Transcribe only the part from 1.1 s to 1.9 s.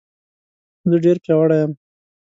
پیاوړی یم